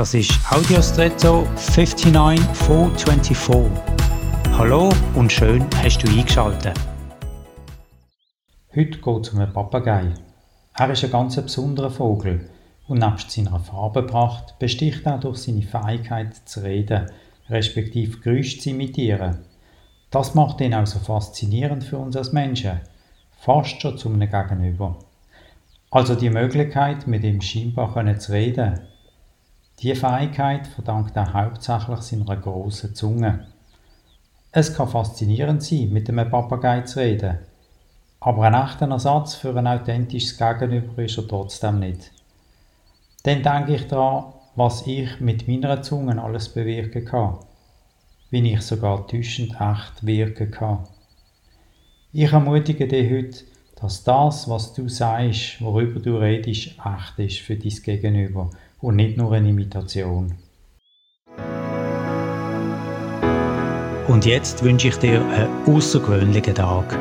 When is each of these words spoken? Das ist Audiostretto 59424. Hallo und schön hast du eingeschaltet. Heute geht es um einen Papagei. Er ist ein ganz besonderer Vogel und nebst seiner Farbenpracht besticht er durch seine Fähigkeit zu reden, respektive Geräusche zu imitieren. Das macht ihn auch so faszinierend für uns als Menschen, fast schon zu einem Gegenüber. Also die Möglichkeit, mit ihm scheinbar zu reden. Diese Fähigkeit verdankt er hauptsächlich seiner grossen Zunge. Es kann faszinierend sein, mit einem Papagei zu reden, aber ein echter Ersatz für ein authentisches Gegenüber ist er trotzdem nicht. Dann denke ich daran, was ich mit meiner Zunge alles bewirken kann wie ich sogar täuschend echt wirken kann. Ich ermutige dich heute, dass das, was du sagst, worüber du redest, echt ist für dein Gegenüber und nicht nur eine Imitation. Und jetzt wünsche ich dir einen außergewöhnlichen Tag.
Das 0.00 0.14
ist 0.14 0.32
Audiostretto 0.50 1.46
59424. 1.56 3.70
Hallo 4.52 4.88
und 5.14 5.30
schön 5.30 5.66
hast 5.76 5.98
du 5.98 6.08
eingeschaltet. 6.08 6.72
Heute 8.74 8.98
geht 8.98 9.26
es 9.26 9.28
um 9.28 9.40
einen 9.40 9.52
Papagei. 9.52 10.14
Er 10.72 10.90
ist 10.90 11.04
ein 11.04 11.10
ganz 11.10 11.36
besonderer 11.36 11.90
Vogel 11.90 12.48
und 12.88 13.00
nebst 13.00 13.30
seiner 13.30 13.60
Farbenpracht 13.60 14.58
besticht 14.58 15.04
er 15.04 15.18
durch 15.18 15.36
seine 15.36 15.60
Fähigkeit 15.60 16.34
zu 16.48 16.60
reden, 16.60 17.10
respektive 17.50 18.20
Geräusche 18.20 18.58
zu 18.58 18.70
imitieren. 18.70 19.40
Das 20.10 20.34
macht 20.34 20.62
ihn 20.62 20.72
auch 20.72 20.86
so 20.86 20.98
faszinierend 20.98 21.84
für 21.84 21.98
uns 21.98 22.16
als 22.16 22.32
Menschen, 22.32 22.80
fast 23.38 23.82
schon 23.82 23.98
zu 23.98 24.08
einem 24.08 24.30
Gegenüber. 24.30 24.96
Also 25.90 26.14
die 26.14 26.30
Möglichkeit, 26.30 27.06
mit 27.06 27.22
ihm 27.22 27.42
scheinbar 27.42 28.18
zu 28.18 28.32
reden. 28.32 28.80
Diese 29.82 29.96
Fähigkeit 29.96 30.66
verdankt 30.66 31.16
er 31.16 31.32
hauptsächlich 31.32 32.00
seiner 32.00 32.36
grossen 32.36 32.94
Zunge. 32.94 33.46
Es 34.52 34.74
kann 34.74 34.88
faszinierend 34.88 35.62
sein, 35.62 35.90
mit 35.90 36.08
einem 36.08 36.30
Papagei 36.30 36.82
zu 36.82 37.00
reden, 37.00 37.38
aber 38.20 38.42
ein 38.42 38.54
echter 38.54 38.90
Ersatz 38.90 39.34
für 39.34 39.56
ein 39.56 39.66
authentisches 39.66 40.36
Gegenüber 40.36 41.02
ist 41.02 41.18
er 41.18 41.28
trotzdem 41.28 41.78
nicht. 41.78 42.10
Dann 43.22 43.42
denke 43.42 43.74
ich 43.74 43.86
daran, 43.86 44.32
was 44.56 44.86
ich 44.86 45.20
mit 45.20 45.48
meiner 45.48 45.82
Zunge 45.82 46.22
alles 46.22 46.48
bewirken 46.48 47.04
kann 47.04 47.38
wie 48.30 48.52
ich 48.52 48.62
sogar 48.62 49.06
täuschend 49.06 49.56
echt 49.60 50.06
wirken 50.06 50.50
kann. 50.50 50.86
Ich 52.12 52.32
ermutige 52.32 52.86
dich 52.86 53.10
heute, 53.10 53.44
dass 53.80 54.04
das, 54.04 54.48
was 54.48 54.72
du 54.72 54.88
sagst, 54.88 55.60
worüber 55.60 56.00
du 56.00 56.16
redest, 56.16 56.76
echt 56.78 57.18
ist 57.18 57.38
für 57.40 57.56
dein 57.56 57.82
Gegenüber 57.82 58.50
und 58.80 58.96
nicht 58.96 59.16
nur 59.16 59.32
eine 59.32 59.48
Imitation. 59.48 60.34
Und 64.08 64.26
jetzt 64.26 64.64
wünsche 64.64 64.88
ich 64.88 64.96
dir 64.96 65.24
einen 65.24 65.76
außergewöhnlichen 65.76 66.54
Tag. 66.54 66.98